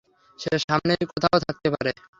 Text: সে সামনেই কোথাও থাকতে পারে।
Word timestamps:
সে 0.39 0.51
সামনেই 0.65 1.03
কোথাও 1.11 1.37
থাকতে 1.45 1.67
পারে। 1.73 1.91